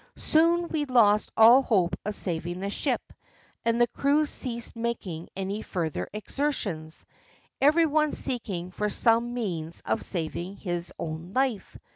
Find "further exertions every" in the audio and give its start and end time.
5.61-7.85